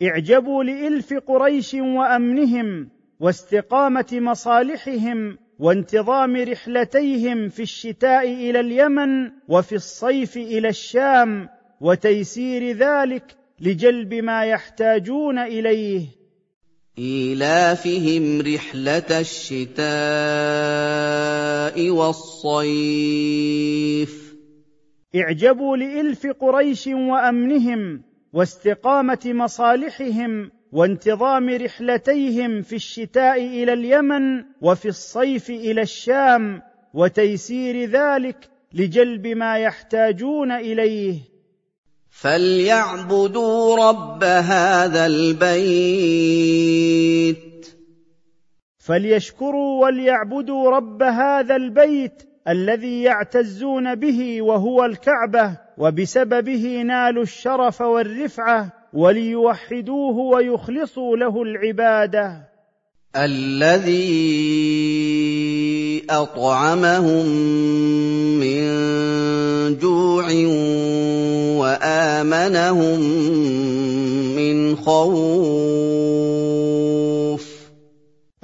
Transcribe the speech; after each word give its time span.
اعجبوا 0.03 0.65
لإلف 0.65 1.15
قريش 1.15 1.75
وأمنهم 1.75 2.89
واستقامة 3.21 4.07
مصالحهم 4.13 5.39
وانتظام 5.59 6.37
رحلتيهم 6.37 7.49
في 7.49 7.63
الشتاء 7.63 8.25
إلى 8.33 8.61
اليمن 8.61 9.31
وفي 9.49 9.75
الصيف 9.75 10.37
إلى 10.37 10.69
الشام 10.69 11.49
وتيسير 11.81 12.77
ذلك 12.77 13.42
لجلب 13.63 14.15
ما 14.15 14.45
يحتاجون 14.45 15.39
إليه. 15.39 16.07
إيلافهم 16.99 18.41
رحلة 18.41 19.21
الشتاء 19.21 19.83
والصيف. 21.91 23.23
اعجبوا 25.17 25.77
لإلف 25.77 26.27
قريش 26.27 26.87
وأمنهم 26.87 28.03
واستقامة 28.33 29.19
مصالحهم 29.25 30.51
وانتظام 30.73 31.49
رحلتيهم 31.51 32.63
في 32.63 32.77
الشتاء 32.77 33.45
إلى 33.45 33.73
اليمن 33.73 34.45
وفي 34.61 34.89
الصيف 34.89 35.51
إلى 35.51 35.83
الشام 35.83 36.63
وتيسير 36.95 37.85
ذلك 37.85 38.49
لجلب 38.73 39.27
ما 39.27 39.59
يحتاجون 39.59 40.53
إليه. 40.53 41.32
فليعبدوا 42.13 43.77
رب 43.89 44.25
هذا 44.25 45.07
البيت 45.07 46.53
فليشكروا 48.79 49.85
وليعبدوا 49.87 50.71
رب 50.71 51.03
هذا 51.03 51.57
البيت 51.57 52.23
الذي 52.49 53.03
يعتزون 53.03 53.95
به 53.95 54.43
وهو 54.43 54.85
الكعبه 54.85 55.59
وبسببه 55.79 56.83
نالوا 56.83 57.23
الشرف 57.23 57.81
والرفعه 57.81 58.73
وليوحدوه 58.93 60.17
ويخلصوا 60.19 61.17
له 61.17 61.43
العباده 61.43 62.53
الذي 63.17 64.03
اطعمهم 66.11 67.27
من 68.41 69.79
جوع 69.79 70.31
وامنهم 72.33 73.01
من 74.37 74.77
خوف 74.77 76.13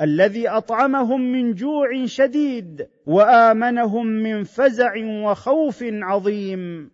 الذي 0.00 0.48
أطعمهم 0.48 1.20
من 1.32 1.54
جوع 1.54 2.04
شديد 2.04 2.86
وامنهم 3.06 4.06
من 4.06 4.44
فزع 4.44 4.92
وخوف 5.24 5.82
عظيم. 5.82 6.90